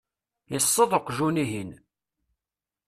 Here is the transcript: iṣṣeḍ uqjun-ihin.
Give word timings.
iṣṣeḍ 0.57 0.91
uqjun-ihin. 0.97 1.71